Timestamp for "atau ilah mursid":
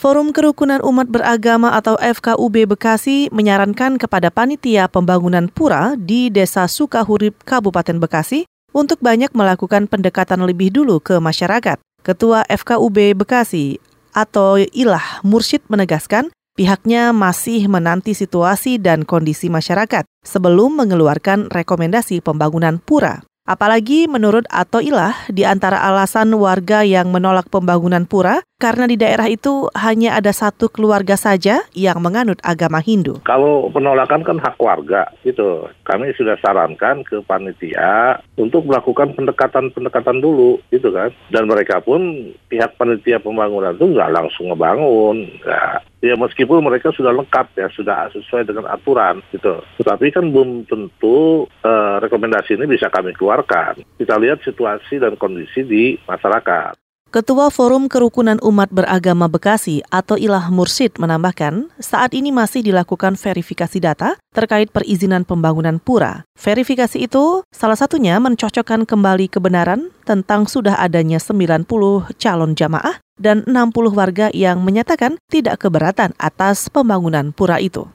59.90-60.94